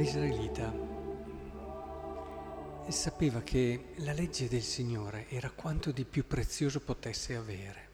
[0.00, 0.72] L'israelita
[2.88, 7.88] sapeva che la legge del Signore era quanto di più prezioso potesse avere.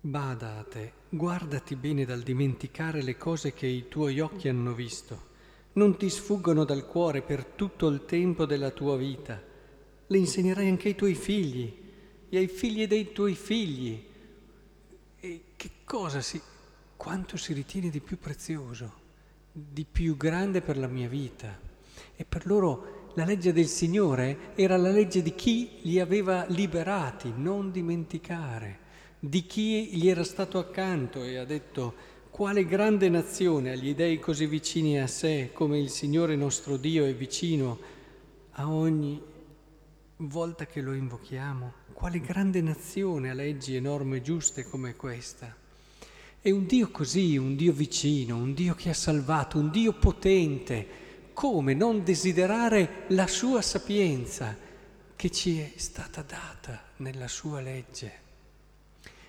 [0.00, 5.26] Bada a te, guardati bene dal dimenticare le cose che i tuoi occhi hanno visto.
[5.74, 9.38] Non ti sfuggono dal cuore per tutto il tempo della tua vita.
[10.06, 11.76] Le insegnerai anche ai tuoi figli
[12.30, 14.02] e ai figli dei tuoi figli.
[15.20, 16.40] E che cosa si...
[16.96, 19.06] quanto si ritiene di più prezioso,
[19.52, 21.58] di più grande per la mia vita.
[22.14, 27.32] E per loro la legge del Signore era la legge di chi li aveva liberati,
[27.34, 28.86] non dimenticare
[29.20, 34.46] di chi gli era stato accanto e ha detto quale grande nazione agli dei così
[34.46, 37.78] vicini a sé come il Signore nostro Dio è vicino
[38.52, 39.20] a ogni
[40.18, 45.66] volta che lo invochiamo, quale grande nazione ha leggi e giuste come questa.
[46.48, 50.86] È un Dio così, un Dio vicino, un Dio che ha salvato, un Dio potente.
[51.34, 54.56] Come non desiderare la sua sapienza
[55.14, 58.12] che ci è stata data nella sua legge?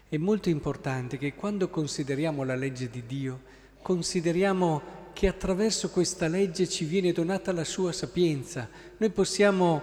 [0.08, 3.42] È molto importante che quando consideriamo la legge di Dio,
[3.81, 8.70] consideriamo che attraverso questa legge ci viene donata la sua sapienza.
[8.95, 9.81] Noi possiamo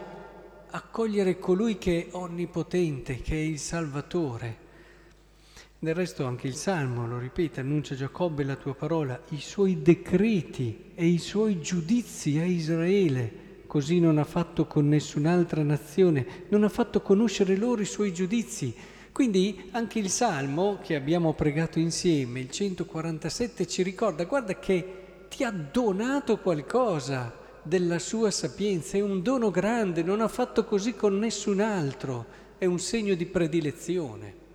[0.70, 4.64] accogliere colui che è onnipotente, che è il Salvatore.
[5.78, 10.92] Del resto anche il Salmo lo ripete, annuncia Giacobbe la tua parola, i suoi decreti
[10.94, 13.44] e i suoi giudizi a Israele.
[13.66, 18.74] Così non ha fatto con nessun'altra nazione, non ha fatto conoscere loro i suoi giudizi
[19.16, 25.42] quindi anche il Salmo che abbiamo pregato insieme, il 147, ci ricorda, guarda che ti
[25.42, 31.18] ha donato qualcosa della sua sapienza, è un dono grande, non ha fatto così con
[31.18, 32.26] nessun altro,
[32.58, 34.45] è un segno di predilezione.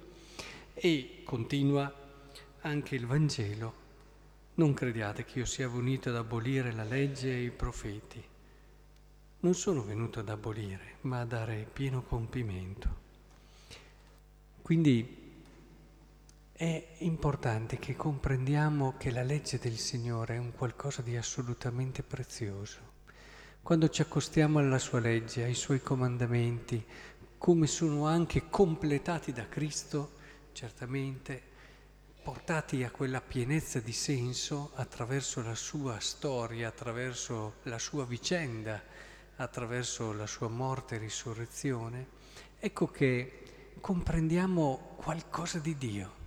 [0.73, 1.93] E continua
[2.61, 3.73] anche il Vangelo,
[4.55, 8.23] non crediate che io sia venuto ad abolire la legge e i profeti.
[9.39, 12.99] Non sono venuto ad abolire, ma a dare pieno compimento.
[14.61, 15.19] Quindi
[16.51, 22.77] è importante che comprendiamo che la legge del Signore è un qualcosa di assolutamente prezioso.
[23.63, 26.85] Quando ci accostiamo alla sua legge, ai suoi comandamenti,
[27.39, 30.19] come sono anche completati da Cristo,
[30.53, 31.49] certamente
[32.23, 38.81] portati a quella pienezza di senso attraverso la sua storia, attraverso la sua vicenda,
[39.37, 42.07] attraverso la sua morte e risurrezione,
[42.59, 46.19] ecco che comprendiamo qualcosa di Dio.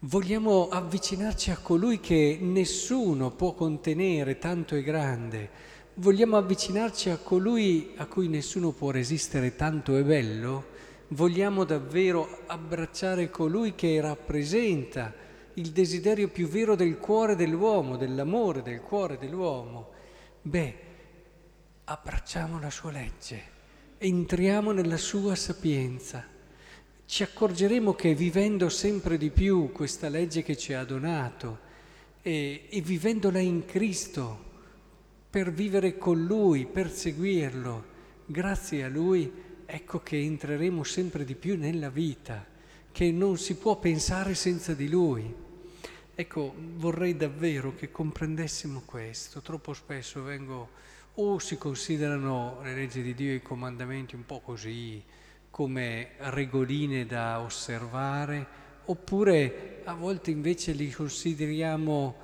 [0.00, 5.48] Vogliamo avvicinarci a colui che nessuno può contenere, tanto è grande.
[5.94, 10.70] Vogliamo avvicinarci a colui a cui nessuno può resistere, tanto è bello.
[11.12, 15.12] Vogliamo davvero abbracciare colui che rappresenta
[15.54, 19.90] il desiderio più vero del cuore dell'uomo, dell'amore del cuore dell'uomo.
[20.40, 20.76] Beh,
[21.84, 23.42] abbracciamo la sua legge,
[23.98, 26.32] entriamo nella sua sapienza
[27.12, 31.58] ci accorgeremo che vivendo sempre di più questa legge che ci ha donato
[32.22, 34.50] e, e vivendola in Cristo,
[35.28, 37.84] per vivere con Lui, per seguirlo,
[38.24, 39.30] grazie a Lui,
[39.74, 42.44] ecco che entreremo sempre di più nella vita,
[42.92, 45.34] che non si può pensare senza di Lui.
[46.14, 49.40] Ecco, vorrei davvero che comprendessimo questo.
[49.40, 50.68] Troppo spesso vengo,
[51.14, 55.02] o si considerano le leggi di Dio e i comandamenti un po' così,
[55.48, 58.46] come regoline da osservare,
[58.84, 62.14] oppure a volte invece li consideriamo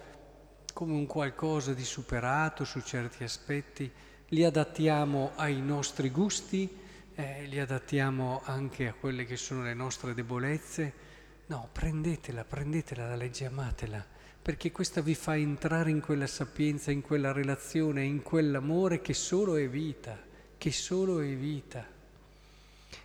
[0.75, 3.91] come un qualcosa di superato su certi aspetti,
[4.28, 6.87] li adattiamo ai nostri gusti,
[7.19, 11.06] eh, li adattiamo anche a quelle che sono le nostre debolezze.
[11.47, 14.06] No, prendetela, prendetela la legge, amatela,
[14.41, 19.56] perché questa vi fa entrare in quella sapienza, in quella relazione, in quell'amore che solo
[19.56, 20.17] è vita,
[20.56, 21.85] che solo è vita.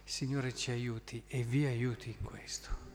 [0.03, 2.92] Signore ci aiuti e vi aiuti in questo.